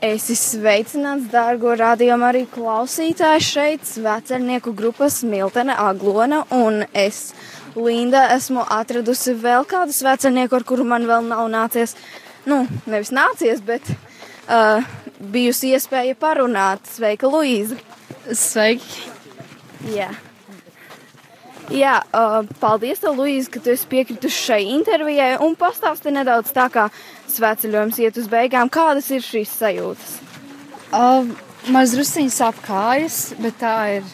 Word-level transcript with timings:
Esi 0.00 0.32
sveicināts, 0.32 1.26
dārgo 1.28 1.74
radiomu 1.76 2.24
arī 2.24 2.46
klausītāji 2.48 3.42
šeit, 3.44 3.82
svecernieku 3.84 4.72
grupas 4.72 5.18
Miltene 5.28 5.74
Aglona, 5.76 6.38
un 6.56 6.86
es, 6.96 7.34
Linda, 7.76 8.22
esmu 8.32 8.64
atradusi 8.64 9.34
vēl 9.36 9.68
kādu 9.68 9.92
svecernieku, 9.92 10.56
ar 10.56 10.64
kuru 10.64 10.88
man 10.88 11.04
vēl 11.04 11.28
nav 11.28 11.44
nācies, 11.52 11.92
nu, 12.48 12.62
nevis 12.88 13.12
nācies, 13.12 13.60
bet 13.60 13.92
uh, 13.92 14.80
bijusi 15.20 15.74
iespēja 15.76 16.16
parunāt. 16.16 16.88
Sveika, 16.96 17.28
Luīza! 17.28 17.76
Sveiki! 18.32 19.04
Jā. 19.92 20.08
Jā, 21.70 22.00
uh, 22.10 22.40
paldies, 22.58 22.98
tev, 22.98 23.14
Luīza, 23.14 23.50
ka 23.54 23.60
tu 23.62 23.70
esi 23.70 23.86
piekritusi 23.90 24.46
šai 24.48 24.62
intervijai 24.74 25.36
un 25.44 25.54
pastāsti 25.58 26.10
nedaudz 26.10 26.50
tā, 26.54 26.66
kā 26.72 26.88
sveceļojums 27.30 28.00
iet 28.02 28.18
uz 28.18 28.26
beigām. 28.30 28.70
Kādas 28.72 29.10
ir 29.14 29.22
šīs 29.22 29.52
sajūtas? 29.60 30.16
Uh, 30.90 31.30
Maz 31.70 31.92
drusciņi 31.92 32.32
sāp 32.32 32.56
kājas, 32.64 33.34
bet 33.38 33.58
tā 33.60 33.74
ir 33.98 34.06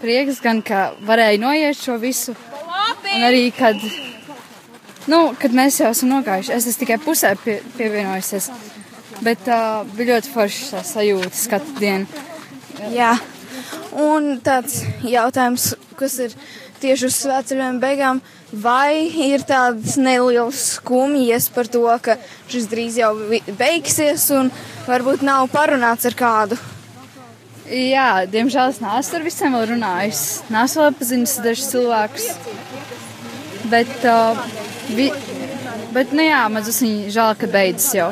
prieks 0.00 0.40
gan, 0.42 0.58
ka 0.60 0.90
varēja 1.06 1.38
noiet 1.38 1.78
šo 1.78 1.94
visu. 2.02 2.34
Un 3.14 3.24
arī, 3.24 3.44
kad, 3.54 3.78
nu, 5.08 5.20
kad 5.38 5.54
mēs 5.54 5.78
jau 5.80 5.92
esam 5.94 6.10
nogājuši, 6.10 6.52
es 6.56 6.66
esmu 6.66 6.82
tikai 6.82 6.98
pusē 7.04 7.32
pie, 7.44 7.60
pievienojusies. 7.78 8.50
Bet 9.22 9.46
uh, 9.48 9.86
bija 9.94 10.16
ļoti 10.16 10.32
forši 10.34 10.66
tā 10.72 10.82
sajūta 10.90 11.44
katru 11.54 11.76
dienu. 11.78 12.24
Jā, 12.90 13.14
un 14.02 14.32
tāds 14.44 14.82
jautājums, 15.06 15.74
kas 16.00 16.18
ir 16.26 16.36
tieši 16.82 17.08
uz 17.08 17.16
svētceļojuma 17.22 17.82
beigām, 17.82 18.20
vai 18.52 19.06
ir 19.28 19.44
tādas 19.46 19.96
nelielas 20.00 20.62
skumjas 20.76 21.48
par 21.54 21.70
to, 21.70 21.84
ka 22.02 22.16
šis 22.50 22.68
drīz 22.70 22.98
jau 23.00 23.12
beigsies 23.58 24.26
un 24.36 24.50
varbūt 24.88 25.24
nav 25.26 25.48
parunāts 25.52 26.08
ar 26.10 26.16
kādu. 26.18 26.58
Jā, 27.70 28.24
diemžēl 28.26 28.72
es 28.72 28.80
neesmu 28.82 29.20
ar 29.20 29.26
visiem 29.28 29.54
vēl 29.54 29.68
runājis. 29.76 30.22
Neesmu 30.50 30.82
vēl 30.82 30.96
pazinis 30.98 31.36
dažus 31.44 31.68
cilvēkus. 31.70 32.26
Bet, 33.70 33.92
uh, 34.10 34.40
vi, 34.90 35.06
bet, 35.94 36.10
nu 36.16 36.26
jā, 36.26 36.42
viņa 36.50 37.12
žēl, 37.14 37.38
ka 37.38 37.52
beidzas 37.52 37.94
jau. 37.94 38.10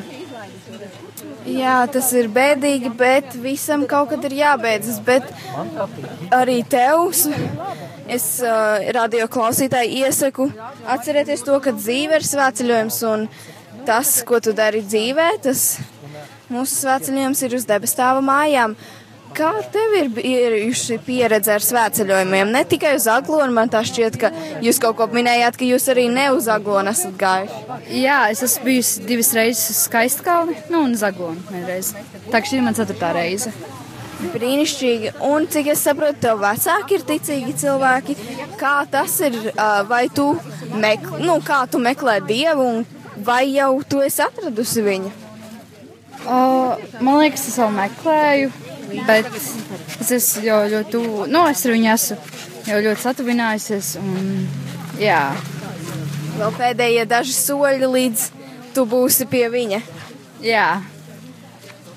Jā, 1.48 1.76
tas 1.92 2.10
ir 2.16 2.28
bēdīgi, 2.32 2.90
bet 2.98 3.36
visam 3.40 3.84
kaut 3.88 4.10
kad 4.12 4.24
ir 4.28 4.36
jābeidzas. 4.40 4.98
Bet 5.04 5.28
arī 6.34 6.60
tev, 6.68 7.08
es 8.08 8.26
uh, 8.44 8.88
radio 8.96 9.28
klausītāji 9.32 10.02
iesaku 10.04 10.50
atcerieties 10.88 11.44
to, 11.46 11.58
ka 11.64 11.74
dzīve 11.76 12.20
ir 12.20 12.26
svētceļojums 12.26 13.00
un 13.12 13.26
tas, 13.88 14.18
ko 14.28 14.40
tu 14.44 14.52
dari 14.56 14.82
dzīvē, 14.84 15.30
tas 15.44 15.78
mūsu 16.52 16.82
svētceļojums 16.82 17.44
ir 17.46 17.58
uz 17.58 17.68
debestāva 17.68 18.24
mājām. 18.24 18.76
Kā 19.36 19.50
tev 19.72 19.94
ir 19.98 20.08
bijusi 20.12 20.98
pieredze 21.04 21.52
ar 21.54 21.64
svētceļojumiem? 21.64 22.50
Ne 22.54 22.62
tikai 22.68 22.94
uz 22.98 23.06
Aglonu, 23.10 23.52
man 23.54 23.70
tā 23.72 23.82
šķiet, 23.86 24.18
ka 24.20 24.30
jūs 24.64 24.80
kaut 24.82 24.96
ko 24.98 25.08
minējāt, 25.12 25.58
ka 25.60 25.66
jūs 25.68 25.88
arī 25.92 26.08
ne 26.12 26.28
uz 26.34 26.48
Aglonu 26.52 26.92
esat 26.94 27.16
gājuši. 27.20 27.78
Jā, 28.00 28.20
es 28.32 28.42
esmu 28.46 28.68
bijusi 28.68 29.04
divas 29.08 29.32
reizes 29.36 29.70
uz 29.74 29.82
Skaistkalni, 29.86 30.56
nu 30.72 30.82
un 30.86 30.96
uz 30.96 31.04
Aglonu 31.06 31.42
vienreiz. 31.52 31.92
Tā 32.32 32.42
šī 32.42 32.58
ir 32.58 32.66
man 32.66 32.78
ceturtā 32.78 33.12
reize. 33.16 33.52
Brīnišķīgi. 34.18 35.14
Un 35.28 35.46
cik 35.46 35.70
es 35.74 35.84
saprotu, 35.86 36.18
tev 36.24 36.40
vecāki 36.42 36.98
ir 36.98 37.06
ticīgi 37.06 37.54
cilvēki. 37.60 38.16
Kā 38.58 38.80
tas 38.90 39.14
ir, 39.28 39.38
vai 39.86 40.08
tu, 40.10 40.32
mek 40.74 41.06
nu, 41.22 41.38
kā 41.46 41.62
tu 41.70 41.78
meklē 41.82 42.18
Dievu 42.26 42.66
un 42.72 42.86
vai 43.24 43.44
jau 43.52 43.76
tu 43.86 44.02
esi 44.02 44.24
atradusi 44.26 44.82
viņu? 44.82 45.14
Uh, 46.28 46.74
man 46.98 47.20
liekas, 47.22 47.46
es 47.46 47.56
vēl 47.60 47.70
meklēju, 47.76 48.50
bet 49.06 49.28
es 50.00 50.12
esmu 50.18 50.44
jau 50.46 50.58
ļoti 50.74 50.92
tuvu. 50.94 51.26
Nu, 51.30 51.44
es 51.50 51.64
ar 51.66 51.74
viņu 51.74 51.92
esmu 51.94 52.18
jau 52.68 52.82
ļoti 52.88 53.04
satuvinājusies. 53.04 53.94
Un, 54.02 54.28
jā. 55.00 55.22
Vēl 56.38 56.54
pēdējie 56.58 57.08
daži 57.10 57.34
soļi 57.34 57.90
līdz 57.94 58.28
tu 58.76 58.84
būsi 58.88 59.26
pie 59.30 59.48
viņa. 59.52 59.80
Jā. 60.44 60.68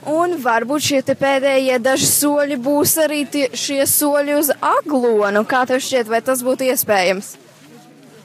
Un 0.09 0.33
varbūt 0.41 0.87
šie 0.87 1.01
pēdējie 1.05 1.77
daži 1.83 2.07
soļi 2.09 2.57
būs 2.57 2.95
arī 3.03 3.21
tie, 3.29 3.45
šie 3.53 3.83
soļi 3.85 4.37
uz 4.39 4.49
aglonu. 4.57 5.43
Kā 5.45 5.61
tev 5.69 5.83
šķiet, 5.83 6.09
vai 6.09 6.23
tas 6.25 6.41
būtu 6.45 6.65
iespējams? 6.71 7.35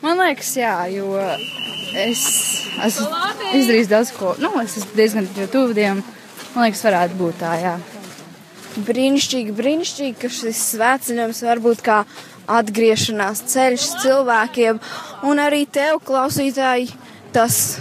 Man 0.01 0.21
liekas, 0.23 0.55
jā, 0.57 0.73
jo 0.93 1.19
es 1.97 2.23
esmu 2.87 3.09
izdarījis 3.57 3.93
daudz 3.93 4.13
ko. 4.17 4.35
Nu, 4.41 4.55
es 4.63 4.79
esmu 4.81 4.97
diezgan 4.97 5.29
tuvu 5.53 5.77
Dievam. 5.77 6.01
Man 6.55 6.69
liekas, 6.69 6.85
varētu 6.87 7.21
būt 7.21 7.41
tā, 7.43 7.53
jā. 7.61 7.77
Brīnišķīgi, 8.77 9.55
brīnišķīgi, 9.57 10.17
ka 10.21 10.29
šis 10.29 10.59
svētceļojums 10.75 11.43
var 11.47 11.61
būt 11.65 11.83
kā 11.87 11.99
atgriešanās 12.59 13.41
ceļš 13.49 13.87
cilvēkiem 14.03 14.81
un 15.27 15.41
arī 15.41 15.65
tev, 15.73 16.03
klausītāji, 16.05 16.91
tas 17.33 17.79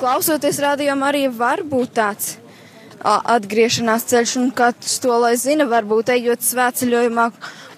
klausoties 0.00 0.60
rādījumam 0.64 1.04
arī 1.10 1.26
var 1.32 1.60
būt 1.66 1.92
tāds 2.00 2.36
atgriešanās 3.04 4.04
ceļš, 4.08 4.36
un 4.40 4.50
katrs 4.56 4.98
to 5.00 5.16
lai 5.20 5.34
zina, 5.40 5.68
varbūt 5.68 6.12
ejot 6.16 6.44
svētceļojumā 6.44 7.28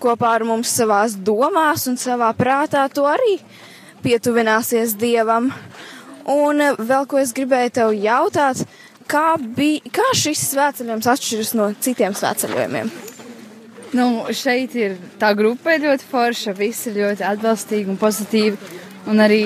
kopā 0.03 0.32
ar 0.37 0.47
mums 0.47 0.72
savās 0.75 1.15
domās 1.15 1.87
un 1.91 1.99
savā 2.00 2.32
prātā, 2.38 2.88
to 2.91 3.06
arī 3.06 3.38
pietuvināsies 4.03 4.97
Dievam. 4.99 5.53
Un 6.27 6.62
vēl 6.78 7.06
ko 7.11 7.19
es 7.19 7.34
gribēju 7.34 7.75
tev 7.78 7.94
jautāt, 7.99 8.65
kā, 9.12 9.25
bija, 9.56 9.93
kā 9.93 10.11
šis 10.17 10.47
svētceļojums 10.53 11.09
atšķiras 11.15 11.55
no 11.59 11.71
citiem 11.84 12.17
svētceļojumiem? 12.17 12.93
Nu, 13.93 14.06
šeit 14.33 14.73
ir 14.78 14.97
tā 15.21 15.34
grupa 15.37 15.75
ļoti 15.77 16.06
forša, 16.09 16.55
visi 16.56 16.89
ir 16.91 17.03
ļoti 17.03 17.27
atbalstīgi 17.28 17.93
un 17.93 18.00
pozitīvi, 18.00 18.78
un 19.12 19.21
arī 19.21 19.43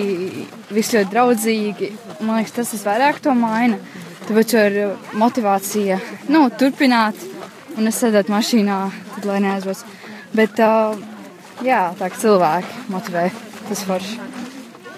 visi 0.70 0.98
ļoti 0.98 1.10
draudzīgi. 1.10 1.90
Man 2.20 2.38
liekas, 2.38 2.54
tas 2.60 2.74
visvairāk 2.76 3.18
to 3.24 3.34
maina. 3.34 3.80
Tāpēc 4.26 4.54
ir 4.58 4.78
motivācija 5.18 5.98
nu, 6.34 6.46
turpināt, 6.58 7.18
un 7.78 7.90
es 7.90 7.98
sēdētu 8.02 8.34
mašīnā, 8.34 8.80
tad 9.16 9.28
lai 9.30 9.42
neaizbrauc. 9.44 9.84
Bet 10.36 10.62
uh, 10.62 10.98
jā, 11.66 11.84
tā 11.98 12.10
cilvēki 12.14 12.90
motivē, 12.94 13.28
tas 13.68 13.86
forši. 13.86 14.35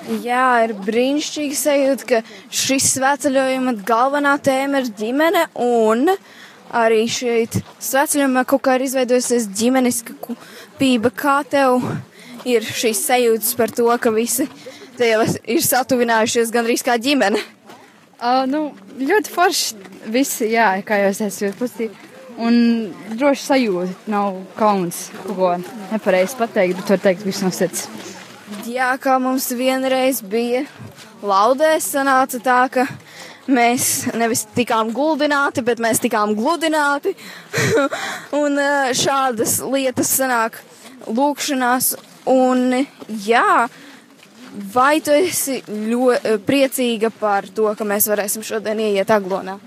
Jā, 0.08 0.64
ir 0.64 0.72
brīnišķīgi 0.86 1.56
sajūta, 1.58 2.06
ka 2.08 2.18
šis 2.48 2.94
svētceļojuma 2.94 3.74
galvenā 3.84 4.38
tēma 4.40 4.80
ir 4.80 4.88
ģimene 4.96 5.42
un 5.60 6.08
arī 6.72 7.02
šeit 7.12 7.58
svētceļojumā 7.84 8.46
kaut 8.48 8.64
kā 8.64 8.78
ir 8.78 8.86
izveidojusies 8.86 9.50
ģimeniska 9.60 10.16
kupība. 10.24 11.12
Kā 11.12 11.42
tev 11.44 11.84
ir 12.48 12.64
šīs 12.64 13.04
sajūtas 13.04 13.52
par 13.60 13.74
to, 13.76 13.90
ka 14.00 14.14
visi 14.16 14.48
te 14.96 15.12
jau 15.12 15.22
ir 15.28 15.62
satuvinājušies 15.68 16.56
gandrīz 16.56 16.86
kā 16.88 16.96
ģimene? 16.96 17.44
Uh, 18.18 18.46
nu, 18.50 18.70
ļoti 18.96 19.34
forši. 19.34 19.86
Visi, 20.08 20.46
jā, 20.54 20.70
kā 20.88 21.02
jau 21.02 21.12
es 21.12 21.42
ļoti 21.42 21.58
pozitīvi. 21.60 22.04
Un 22.48 22.54
droši 23.18 23.44
sajūta, 23.44 23.96
nav 24.08 24.40
kauns 24.56 25.08
ko 25.26 25.58
nepareizi 25.60 26.38
pateikt, 26.38 26.80
bet 26.80 26.94
var 26.94 27.02
teikt 27.10 27.28
visu 27.28 27.44
no 27.44 27.52
sirds. 27.52 27.90
Jā, 28.68 28.92
kā 29.00 29.18
mums 29.20 29.50
vienreiz 29.56 30.22
bija 30.24 30.64
laudē, 31.24 31.74
sanāca 31.82 32.40
tā, 32.42 32.60
ka 32.72 32.86
mēs 33.48 34.08
nevis 34.16 34.46
tikām 34.56 34.92
guldināti, 34.96 35.64
bet 35.64 35.82
mēs 35.82 36.00
tikām 36.04 36.36
gludināti. 36.38 37.16
un 38.42 38.60
šādas 38.96 39.58
lietas 39.64 40.14
sanāk 40.20 40.60
lūkšanās. 41.08 41.96
Un 42.28 42.82
jā, 43.24 43.68
Vai 44.72 45.00
tu 45.04 45.12
esi 45.12 45.58
ļoti 45.68 46.38
priecīga 46.46 47.10
par 47.14 47.46
to, 47.54 47.68
ka 47.76 47.84
mēs 47.86 48.08
varēsim 48.08 48.44
šodien 48.46 48.80
ieiet 48.80 49.10
aglonā? 49.12 49.58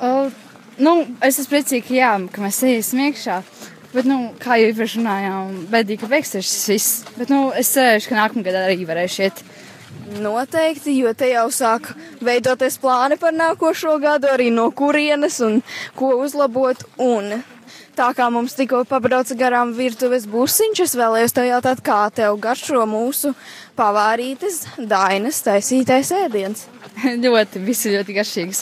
Uh, 0.00 0.32
nu, 0.80 0.94
es 1.20 1.36
esmu 1.36 1.52
priecīga, 1.52 1.92
jā, 1.94 2.12
ka 2.32 2.42
mēs 2.42 2.62
iesim 2.66 3.04
iekšā. 3.06 3.38
Bet, 3.94 4.06
nu, 4.08 4.18
kā 4.42 4.58
jau 4.60 4.70
iepriekš 4.70 4.98
runājām, 4.98 5.52
bēdīgi, 5.72 6.00
ka 6.02 6.10
beigsies 6.10 6.48
šis 6.48 6.70
viss. 6.72 6.96
Bet, 7.16 7.30
nu, 7.32 7.50
es 7.56 7.70
cerēšu, 7.74 8.10
ka 8.10 8.18
nākamgad 8.18 8.58
arī 8.64 8.82
varēšu 8.88 9.26
iet. 9.26 9.42
Noteikti, 10.22 10.92
jo 11.00 11.10
te 11.18 11.30
jau 11.32 11.48
sāk 11.54 11.88
veidoties 12.24 12.76
plāni 12.82 13.16
par 13.18 13.34
nākošo 13.34 13.96
gadu, 14.02 14.30
arī 14.30 14.52
no 14.54 14.68
kurienes 14.70 15.40
un 15.42 15.60
ko 15.98 16.12
uzlabot. 16.22 16.84
Un 17.02 17.38
Tā 17.96 18.10
kā 18.12 18.26
mums 18.28 18.52
tikko 18.52 18.82
pabrauca 18.84 19.32
garām 19.40 19.70
virtuves 19.72 20.26
būsiņš, 20.28 20.80
es 20.84 20.92
vēlējos 21.00 21.32
tev 21.32 21.46
jautāt, 21.48 21.78
kā 21.80 22.02
tev 22.12 22.34
garšo 22.44 22.82
mūsu 22.84 23.30
pavārītes 23.78 24.66
Dainas 24.76 25.38
taisītais 25.46 26.10
ēdiens. 26.12 26.66
ļoti, 27.24 27.62
visi 27.64 27.94
ļoti 27.94 28.18
garšīgs. 28.18 28.60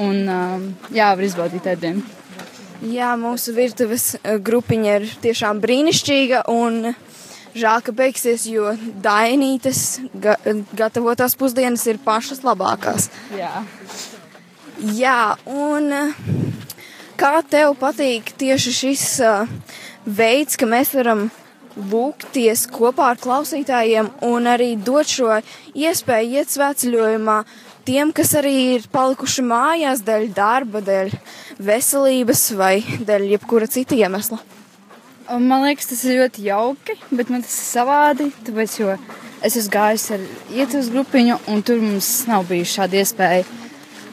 Un 0.00 0.24
um, 0.32 0.64
jā, 0.96 1.10
var 1.12 1.26
izbaudīt 1.26 1.68
ēdienu. 1.68 2.19
Jā, 2.80 3.10
mūsu 3.20 3.52
virtuves 3.52 4.14
grupiņa 4.24 4.92
ir 5.00 5.10
tiešām 5.20 5.58
brīnišķīga 5.60 6.46
un 6.48 6.94
žēl, 7.52 7.82
ka 7.84 7.92
beigsies, 7.92 8.46
jo 8.48 8.72
Dainītes 9.04 9.98
ga 10.16 10.38
gatavotās 10.78 11.36
pusdienas 11.36 11.84
ir 11.90 12.00
pašas 12.04 12.40
labākās. 12.46 13.10
Jā. 13.36 13.60
Jā, 14.96 15.36
un 15.44 15.92
kā 17.20 17.34
tev 17.52 17.76
patīk 17.82 18.32
tieši 18.40 18.72
šis 18.72 19.04
uh, 19.28 19.50
veids, 20.06 20.56
ka 20.56 20.64
mēs 20.64 20.94
varam 20.96 21.26
lūgties 21.76 22.64
kopā 22.72 23.12
ar 23.12 23.20
klausītājiem 23.20 24.08
un 24.26 24.48
arī 24.48 24.72
dot 24.80 25.08
šo 25.08 25.36
iespēju 25.76 26.40
iet 26.40 26.52
svētceļojumā 26.52 27.36
tiem, 27.86 28.12
kas 28.16 28.34
arī 28.40 28.54
ir 28.76 28.88
palikuši 28.92 29.44
mājās 29.46 30.02
dēļ 30.06 30.26
darba, 30.36 30.82
dēļ 30.84 31.12
veselības 31.60 32.46
vai 32.58 32.80
dēļ 33.06 33.28
jebkura 33.34 33.68
cita 33.70 33.98
iemesla. 33.98 34.40
Man 35.30 35.62
liekas, 35.62 35.86
tas 35.92 36.02
ir 36.08 36.18
ļoti 36.24 36.48
jauki, 36.48 36.96
bet 37.14 37.30
man 37.30 37.44
tas 37.44 37.54
ir 37.54 37.66
savādi, 37.68 38.30
tāpēc, 38.46 38.76
jo 38.80 38.94
es 39.46 39.54
esmu 39.54 39.72
gājis 39.76 40.06
ar 40.16 40.24
ietuvas 40.56 40.90
grupiņu, 40.90 41.36
un 41.52 41.62
tur 41.62 41.82
mums 41.84 42.08
nav 42.26 42.48
bijusi 42.48 42.80
šāda 42.80 42.98
iespēja 42.98 43.44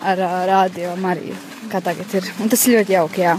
ar 0.06 0.22
radio 0.52 0.94
Mariju, 1.02 1.38
kā 1.72 1.82
tagad 1.82 2.14
ir. 2.20 2.28
Un 2.44 2.52
tas 2.54 2.68
ir 2.68 2.78
ļoti 2.78 2.94
jauki, 2.94 3.24
jā. 3.26 3.38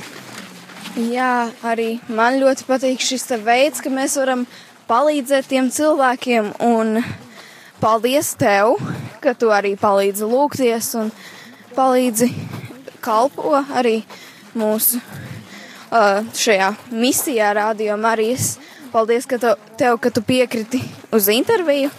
Jā, 0.99 1.33
arī 1.63 2.01
man 2.11 2.41
ļoti 2.41 2.67
patīk 2.67 3.05
šis 3.05 3.29
veids, 3.47 3.85
ka 3.85 3.93
mēs 3.95 4.17
varam 4.19 4.47
palīdzēt 4.91 5.47
tiem 5.53 5.69
cilvēkiem, 5.71 6.55
un 6.65 6.99
paldies 7.79 8.33
tev, 8.41 8.75
ka 9.23 9.37
tu 9.39 9.53
arī 9.55 9.77
palīdzi 9.79 10.27
lūgties 10.27 10.95
un 10.99 11.13
palīdzi 11.77 12.33
kalpo 13.01 13.55
arī 13.77 14.01
mūsu 14.59 15.01
uh, 15.01 16.25
šajā 16.35 16.73
misijā 16.91 17.53
Radio 17.59 17.97
Marijas. 18.01 18.57
Paldies, 18.93 19.27
ka 19.29 19.39
tu, 19.41 19.53
tev, 19.77 19.99
ka 20.01 20.11
tu 20.11 20.23
piekriti 20.25 20.81
uz 21.13 21.29
interviju. 21.33 21.91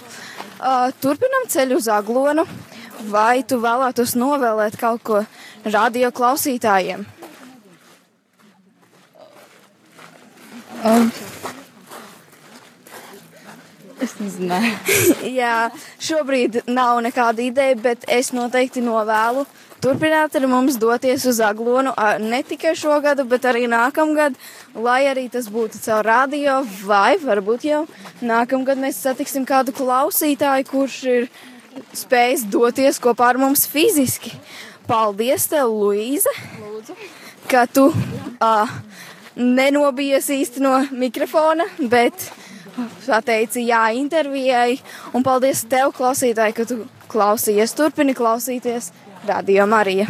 Uh, 0.59 0.89
turpinam 1.01 1.45
ceļu 1.49 1.77
uz 1.79 1.87
Aglonu. 1.93 2.47
Vai 3.09 3.45
tu 3.47 3.61
vēlētos 3.63 4.17
novēlēt 4.19 4.75
kaut 4.79 5.05
ko 5.07 5.23
radio 5.63 6.11
klausītājiem? 6.11 7.05
Um. 10.83 11.11
Es 14.09 14.17
nezinu. 14.19 14.57
Jā, 15.39 15.69
šobrīd 16.01 16.63
nav 16.67 16.99
nekāda 17.05 17.45
ideja, 17.45 17.77
bet 17.79 18.07
es 18.09 18.33
noteikti 18.35 18.81
novēlu 18.83 19.45
turpināt 19.79 20.35
ar 20.35 20.45
mums 20.51 20.77
doties 20.79 21.23
uz 21.29 21.39
Aglonu 21.43 21.93
ne 22.23 22.41
tikai 22.43 22.73
šogad, 22.75 23.21
bet 23.29 23.45
arī 23.47 23.65
nākamgad, 23.71 24.35
lai 24.75 25.03
arī 25.11 25.27
tas 25.31 25.47
būtu 25.51 25.79
caur 25.85 26.03
radio, 26.05 26.59
vai 26.83 27.15
varbūt 27.21 27.67
jau 27.69 27.85
nākamgad 28.21 28.81
mēs 28.81 28.99
satiksim 29.05 29.47
kādu 29.47 29.75
klausītāju, 29.75 30.67
kurš 30.69 30.97
ir 31.13 31.29
spējis 31.95 32.47
doties 32.51 32.99
kopā 32.99 33.31
ar 33.33 33.39
mums 33.39 33.65
fiziski. 33.69 34.33
Paldies, 34.89 35.45
tev, 35.51 35.69
Luīze! 35.69 36.31
Lūdzu. 36.59 36.95
Ka 37.49 37.63
tu 37.69 37.87
uh, 37.93 38.71
nenobijies 39.37 40.27
īsti 40.33 40.63
no 40.65 40.73
mikrofona, 40.91 41.67
bet 41.91 42.25
pateici 43.05 43.67
jā 43.67 43.83
intervijai. 43.97 44.79
Un 45.13 45.25
paldies 45.25 45.65
tev, 45.69 45.93
klausītāji, 45.97 46.57
ka 46.57 46.67
tu 46.69 46.81
klausījies. 47.11 47.77
Turpini 47.77 48.17
klausīties 48.17 48.91
Radio 49.27 49.67
Marija. 49.69 50.07